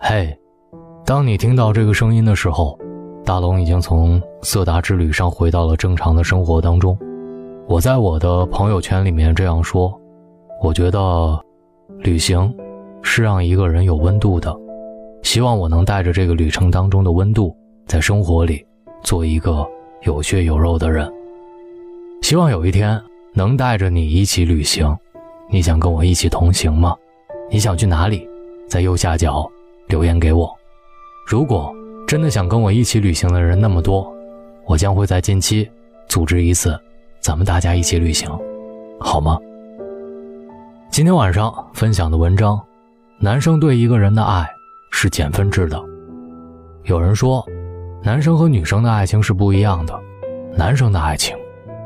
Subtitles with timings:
[0.00, 0.32] 嘿，
[1.04, 2.78] 当你听到这个声音的时候，
[3.24, 6.96] 大龙已经从色达之旅上回到了正常的生活当中。
[7.66, 9.92] 我在我的朋友圈里面这样说：
[10.62, 11.38] 我觉得，
[11.98, 12.54] 旅行
[13.02, 14.56] 是让一个人有温度的。
[15.24, 17.54] 希望我能带着这个旅程当中的温度，
[17.86, 18.64] 在生活里
[19.02, 19.66] 做一个
[20.02, 21.12] 有血有肉的人。
[22.22, 23.00] 希望有一天
[23.34, 24.96] 能带着你一起旅行。
[25.50, 26.94] 你想跟我一起同行吗？
[27.50, 28.26] 你想去哪里？
[28.68, 29.50] 在右下角
[29.88, 30.54] 留言给我。
[31.26, 31.74] 如果
[32.06, 34.10] 真的想跟我一起旅行的人那么多，
[34.66, 35.68] 我将会在近期
[36.08, 36.78] 组织一次，
[37.20, 38.28] 咱们大家一起旅行，
[39.00, 39.38] 好吗？
[40.90, 42.60] 今天晚上分享的文章：
[43.18, 44.48] 男生对一个人的爱
[44.90, 45.78] 是减分制的。
[46.84, 47.44] 有人说，
[48.02, 49.98] 男生和女生的爱情是不一样的，
[50.56, 51.36] 男生的爱情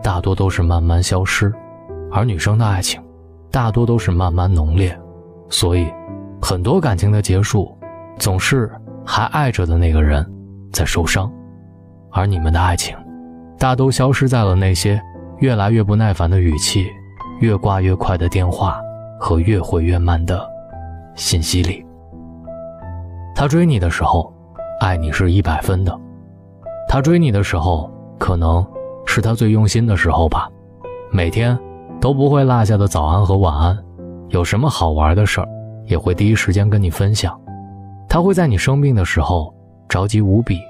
[0.02, 1.52] 大多都是慢慢消失，
[2.10, 3.02] 而女生的爱情。
[3.50, 4.98] 大多都是慢慢浓烈，
[5.50, 5.86] 所以
[6.40, 7.76] 很多感情的结束，
[8.18, 8.70] 总是
[9.04, 10.24] 还爱着的那个人
[10.72, 11.30] 在受伤，
[12.10, 12.96] 而你们的爱情，
[13.58, 15.00] 大都消失在了那些
[15.38, 16.86] 越来越不耐烦的语气、
[17.40, 18.80] 越挂越快的电话
[19.18, 20.40] 和越回越慢的
[21.14, 21.84] 信息里。
[23.34, 24.32] 他追你的时候，
[24.80, 25.92] 爱你是一百分的；
[26.88, 28.64] 他追你的时候，可能
[29.06, 30.48] 是他最用心的时候吧，
[31.10, 31.58] 每天。
[32.00, 33.78] 都不会落下的早安和晚安，
[34.30, 35.46] 有什么好玩的事儿，
[35.86, 37.40] 也会第一时间跟你分享。
[38.12, 39.50] 他会在你生病的时候
[39.88, 40.60] 着急无比，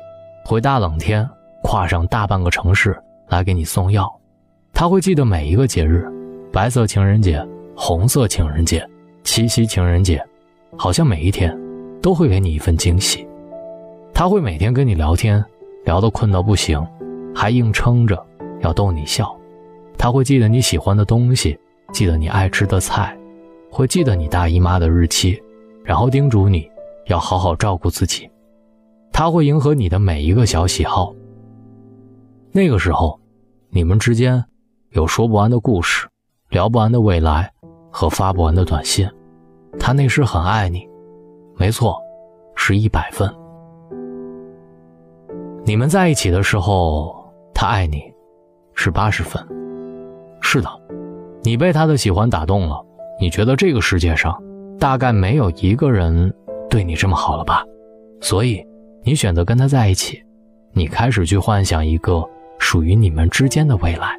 [0.45, 1.29] 会大冷天
[1.61, 4.09] 跨上大半个城市来给你送药。
[4.73, 6.07] 他会记得每一个节日，
[6.53, 8.89] 白色情人节、红色情人节、
[9.25, 10.25] 七夕情人节，
[10.79, 11.53] 好像每一天
[12.01, 13.27] 都会给你一份惊喜。
[14.15, 15.45] 他会每天跟你聊天，
[15.85, 16.81] 聊得困到不行，
[17.35, 18.25] 还硬撑着
[18.61, 19.37] 要逗你笑。
[19.99, 21.59] 他会记得你喜欢的东西，
[21.93, 23.19] 记得你爱吃的菜，
[23.69, 25.43] 会记得你大姨妈的日期，
[25.83, 26.71] 然后叮嘱你
[27.07, 28.29] 要好好照顾自己。
[29.13, 31.15] 他会迎合你的每一个小喜好。
[32.51, 33.19] 那个时候，
[33.71, 34.43] 你们之间
[34.91, 36.07] 有说不完的故事，
[36.49, 37.51] 聊不完的未来
[37.91, 39.09] 和发不完的短信。
[39.79, 40.87] 他那时很爱你，
[41.57, 41.99] 没错，
[42.55, 43.31] 是一百分。
[45.65, 47.15] 你们在一起的时候，
[47.55, 48.03] 他爱你，
[48.75, 49.43] 是八十分。
[50.41, 50.69] 是的，
[51.43, 52.85] 你被他的喜欢打动了。
[53.21, 54.37] 你觉得这个世界上
[54.79, 56.35] 大概没有一个人
[56.73, 57.63] 对你这么好了吧？
[58.23, 58.65] 所以
[59.05, 60.23] 你选择跟他在一起。
[60.73, 62.27] 你开始去幻想一个
[62.59, 64.19] 属于你们之间的未来。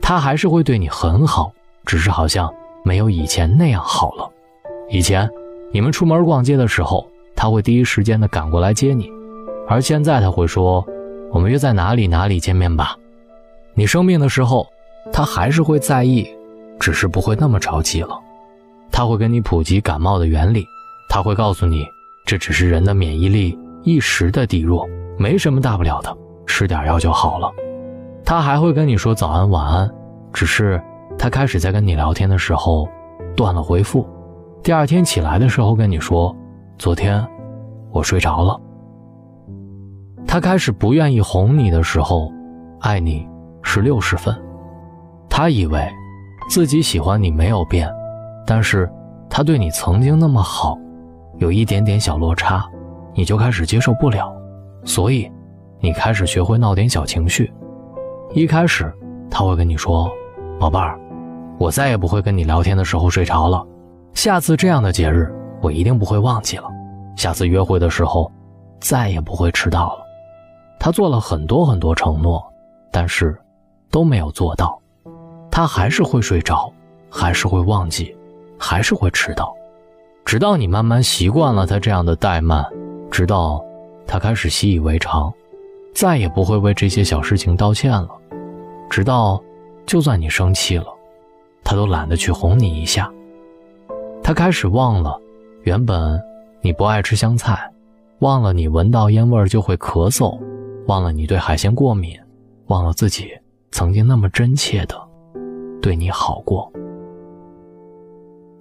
[0.00, 1.52] 他还是会对你很好，
[1.84, 2.48] 只是好像
[2.84, 4.30] 没有以前那样好了。
[4.88, 5.28] 以前
[5.72, 7.04] 你们出门逛街的时候，
[7.34, 9.10] 他会第一时间的赶过来接你，
[9.66, 10.86] 而现在他会说
[11.34, 12.96] ：“我们约在哪里哪里见面吧。”
[13.74, 14.64] 你生病的时候。
[15.10, 16.28] 他还是会在意，
[16.78, 18.20] 只是不会那么着急了。
[18.92, 20.66] 他会跟你普及感冒的原理，
[21.08, 21.86] 他会告诉你，
[22.26, 24.86] 这只是人的免疫力一时的低弱，
[25.18, 27.50] 没什么大不了的，吃点药就好了。
[28.24, 29.90] 他还会跟你说早安晚安，
[30.32, 30.80] 只是
[31.18, 32.86] 他开始在跟你聊天的时候
[33.34, 34.06] 断了回复，
[34.62, 36.34] 第二天起来的时候跟你说，
[36.76, 37.26] 昨天
[37.90, 38.60] 我睡着了。
[40.26, 42.30] 他开始不愿意哄你的时候，
[42.80, 43.26] 爱你
[43.62, 44.36] 是六十分。
[45.30, 45.88] 他以为
[46.50, 47.88] 自己喜欢你没有变，
[48.46, 48.90] 但是
[49.30, 50.76] 他对你曾经那么好，
[51.38, 52.64] 有一点点小落差，
[53.14, 54.32] 你就开始接受不了，
[54.84, 55.30] 所以
[55.80, 57.52] 你开始学会闹点小情绪。
[58.34, 58.92] 一开始
[59.30, 60.10] 他会跟你说
[60.58, 60.98] ：“宝贝儿，
[61.58, 63.64] 我再也不会跟你聊天的时候睡着了，
[64.14, 65.32] 下次这样的节日
[65.62, 66.68] 我一定不会忘记了，
[67.16, 68.30] 下次约会的时候
[68.80, 70.04] 再也不会迟到了。”
[70.80, 72.40] 他做了很多很多承诺，
[72.92, 73.36] 但是
[73.90, 74.78] 都没有做到。
[75.50, 76.72] 他还是会睡着，
[77.10, 78.16] 还是会忘记，
[78.58, 79.52] 还是会迟到，
[80.28, 82.62] 直到你慢慢习惯了他这样的怠慢，
[83.10, 83.64] 直到
[84.06, 85.32] 他开始习以为常，
[85.94, 88.10] 再也不会为这些小事情道歉了，
[88.90, 89.42] 直到
[89.86, 90.84] 就算你生气了，
[91.64, 93.10] 他都懒得去哄你一下。
[94.22, 95.18] 他开始忘了，
[95.62, 96.22] 原本
[96.60, 97.58] 你不爱吃香菜，
[98.18, 100.38] 忘了你闻到烟味就会咳嗽，
[100.88, 102.14] 忘了你对海鲜过敏，
[102.66, 103.30] 忘了自己
[103.70, 104.94] 曾经那么真切的。
[105.80, 106.70] 对你好过。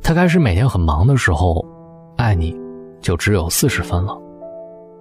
[0.07, 1.65] 他开始每天很忙的时候，
[2.15, 2.57] 爱你
[3.01, 4.17] 就只有四十分了。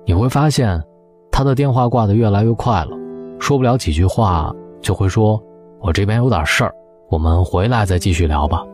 [0.05, 0.83] 你会发现，
[1.31, 2.91] 他的电话挂得越来越快了，
[3.39, 5.41] 说不了几句话就会说
[5.79, 6.75] ：“我这边有点事儿，
[7.09, 8.65] 我们回来再继续聊吧。”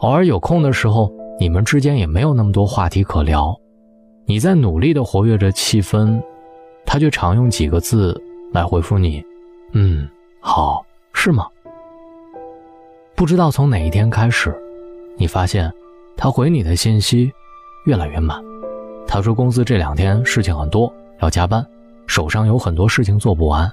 [0.00, 3.54] 偶尔有空的时候，你们之间也没有那么多话题可聊。
[4.24, 6.18] 你在努力的活跃着气氛，
[6.86, 8.18] 他却常用几个字
[8.54, 9.22] 来回复你
[9.72, 10.08] ：“嗯，
[10.40, 10.82] 好，
[11.12, 11.46] 是吗？”
[13.14, 14.58] 不知道从哪一天开始，
[15.18, 15.70] 你发现
[16.16, 17.30] 他回你的信息
[17.84, 18.40] 越来越慢，
[19.06, 21.64] 他说公司这两天事情很多，要加班，
[22.06, 23.70] 手上有很多事情做不完，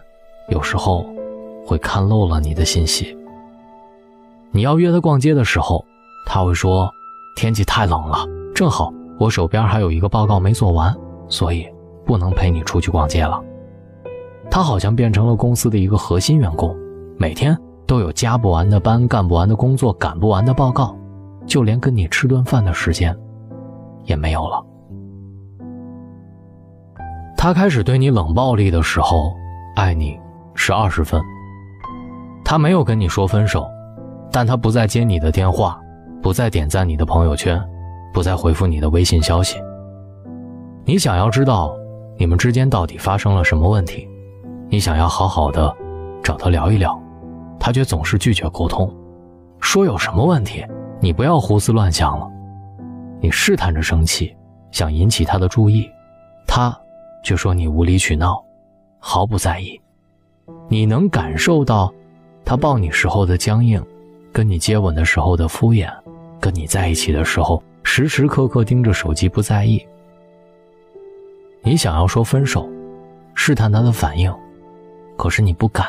[0.49, 1.05] 有时候
[1.63, 3.15] 会看漏了你的信息。
[4.49, 5.85] 你要约他逛街的时候，
[6.25, 6.89] 他会说
[7.35, 8.25] 天气太冷了，
[8.55, 10.95] 正好我手边还有一个报告没做完，
[11.29, 11.67] 所以
[12.05, 13.39] 不能陪你出去逛街了。
[14.49, 16.75] 他好像变成了公司的一个核心员工，
[17.17, 17.55] 每天
[17.85, 20.95] 都有加不完的班、干不完的工作、赶不完的报告，
[21.45, 23.15] 就连跟你吃顿饭的时间
[24.03, 24.65] 也没有了。
[27.37, 29.33] 他开始对你冷暴力的时候，
[29.75, 30.19] 爱你
[30.55, 31.21] 是二十分。
[32.43, 33.67] 他没有跟你说分手，
[34.31, 35.79] 但他不再接你的电话，
[36.21, 37.61] 不再点赞你的朋友圈，
[38.13, 39.57] 不再回复你的微信消息。
[40.85, 41.75] 你想要知道
[42.17, 44.07] 你们之间到底发生了什么问题？
[44.69, 45.75] 你想要好好的
[46.23, 46.99] 找他聊一聊，
[47.59, 48.91] 他却总是拒绝沟通，
[49.59, 50.65] 说有什么问题，
[51.05, 52.27] 你不要胡思乱想了。
[53.21, 54.35] 你试探着生气，
[54.71, 55.87] 想引起他的注意，
[56.47, 56.75] 他
[57.23, 58.43] 却说你无理取闹，
[58.97, 59.79] 毫不在意。
[60.67, 61.93] 你能感受到
[62.43, 63.79] 他抱你时候的僵硬，
[64.33, 65.93] 跟你接吻的时候的敷衍，
[66.39, 69.85] 跟你在一起的时候时时刻刻盯着手机不在意。
[71.61, 72.67] 你想要说分手，
[73.35, 74.33] 试探他的反应。
[75.17, 75.85] 可是你不敢，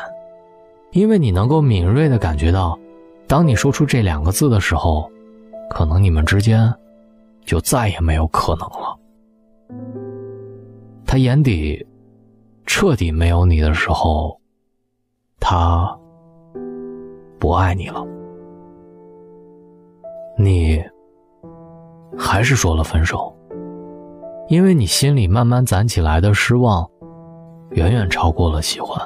[0.91, 2.77] 因为你能够敏锐地感觉到，
[3.27, 5.11] 当你说出这两个字的时候，
[5.69, 6.73] 可能你们之间
[7.45, 8.97] 就再也没有可能了。
[11.05, 11.85] 他眼底
[12.65, 14.39] 彻底没有你的时候，
[15.39, 15.93] 他
[17.37, 18.05] 不爱你了。
[20.37, 20.81] 你
[22.17, 23.35] 还是说了分手，
[24.47, 26.89] 因为你心里慢慢攒起来的失望。
[27.71, 28.97] 远远超过了喜欢，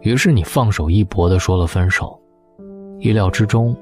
[0.00, 2.16] 于是你放手一搏的说了分手，
[2.98, 3.76] 意料之中，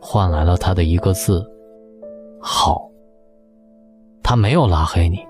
[0.00, 1.44] 换来了他的一个字
[2.40, 2.90] “好”。
[4.22, 5.24] 他没有拉黑你，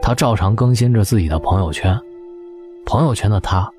[0.00, 1.98] 他照常更新着自己的朋友圈，
[2.86, 3.70] 朋友圈的他，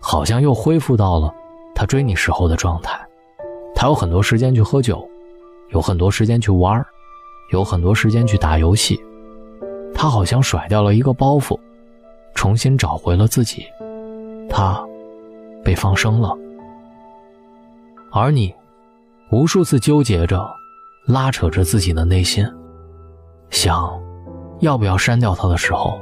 [0.00, 1.34] 好像又恢复到了
[1.74, 2.98] 他追你时候的状态。
[3.74, 5.06] 他有很多时间去喝酒，
[5.70, 6.84] 有很多时间去玩
[7.52, 9.00] 有很多时间去打游戏，
[9.94, 11.58] 他好像甩掉了一个包袱。
[12.34, 13.64] 重新找回了自己，
[14.48, 14.86] 他
[15.64, 16.36] 被放生了，
[18.18, 18.54] 而你
[19.30, 20.48] 无数次纠结着，
[21.06, 22.46] 拉扯着自己的内心，
[23.50, 23.92] 想
[24.60, 26.00] 要不要删掉他的时候，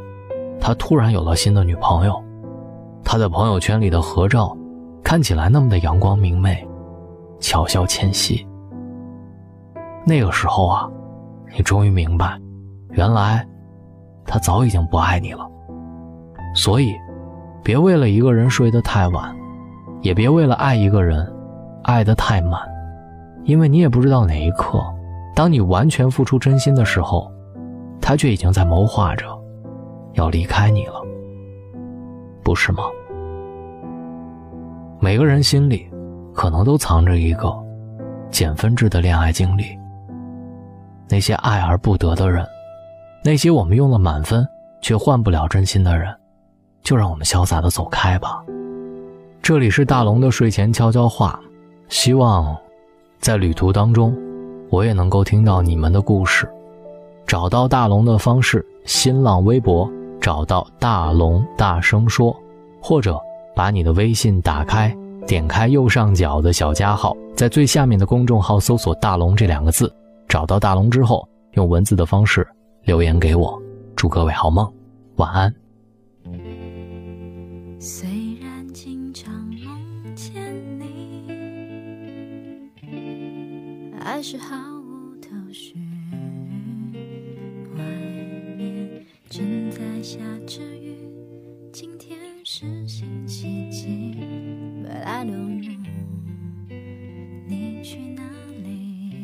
[0.60, 2.22] 他突然有了新的女朋友，
[3.02, 4.56] 他在朋友圈里的合照
[5.02, 6.64] 看起来那么的阳光明媚，
[7.40, 8.46] 巧笑倩兮。
[10.06, 10.88] 那个时候啊，
[11.52, 12.40] 你终于明白，
[12.90, 13.44] 原来
[14.24, 15.44] 他早已经不爱你了。
[16.54, 16.94] 所以，
[17.64, 19.36] 别为了一个人睡得太晚，
[20.00, 21.28] 也别为了爱一个人，
[21.84, 22.60] 爱得太满，
[23.44, 24.82] 因为你也不知道哪一刻，
[25.34, 27.30] 当你完全付出真心的时候，
[28.00, 29.26] 他却已经在谋划着
[30.14, 31.00] 要离开你了，
[32.42, 32.82] 不是吗？
[34.98, 35.88] 每个人心里，
[36.34, 37.54] 可能都藏着一个
[38.30, 39.64] 减分制的恋爱经历。
[41.08, 42.46] 那些爱而不得的人，
[43.22, 44.46] 那些我们用了满分
[44.80, 46.14] 却换不了真心的人。
[46.82, 48.44] 就让我们潇洒的走开吧。
[49.40, 51.40] 这里是大龙的睡前悄悄话，
[51.88, 52.56] 希望
[53.18, 54.16] 在旅途当中，
[54.70, 56.48] 我也能够听到你们的故事。
[57.26, 62.36] 找到大龙的方式：新浪微博找到大龙大声说，
[62.80, 63.18] 或者
[63.54, 64.94] 把你的微信打开，
[65.26, 69.90] 点开右上角的小加号，在最下面的公众号搜索“大龙”这两个字，
[70.28, 72.46] 找到大龙之后，用文字的方式
[72.82, 73.58] 留言给我。
[73.96, 74.70] 祝各位好梦，
[75.16, 75.54] 晚安。
[77.78, 78.08] 虽
[78.40, 80.34] 然经常梦见
[80.78, 80.83] 你，
[84.04, 85.74] 还是毫无头绪。
[87.74, 87.82] 外
[88.54, 90.94] 面正在下着雨，
[91.72, 94.14] 今天是星期几
[94.84, 95.78] ？But I don't know，
[97.48, 98.22] 你去哪
[98.62, 99.14] 里？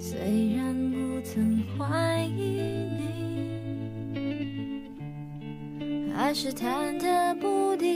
[0.00, 0.18] 虽
[0.56, 2.60] 然不曾怀疑
[2.98, 3.06] 你。
[6.12, 7.86] 还是忐忑不定，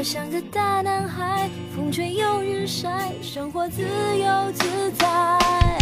[0.00, 5.79] 我像个大男孩风吹又日晒生活自由自在。